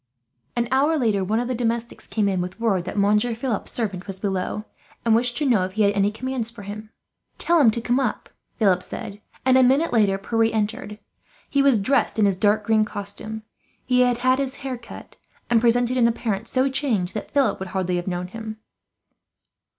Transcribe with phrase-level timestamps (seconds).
[0.55, 4.07] An hour later one of the domestics came in, with word that Monsieur Philip's servant
[4.07, 4.65] was below,
[5.05, 6.89] and wished to know if he had any commands for him.
[7.37, 8.27] "Tell him to come up,"
[8.57, 10.97] Philip said, and a minute later Pierre entered.
[11.51, 13.43] He was dressed in his dark green costume.
[13.85, 15.17] He had had his hair cut,
[15.51, 18.57] and presented an appearance so changed that Philip would hardly have known him.